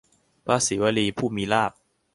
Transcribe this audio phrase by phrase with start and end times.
[0.45, 1.71] พระสีวลี ผู้มีลาภ